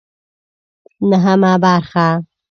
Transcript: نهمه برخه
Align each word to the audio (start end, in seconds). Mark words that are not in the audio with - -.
نهمه 1.09 1.57
برخه 1.57 2.25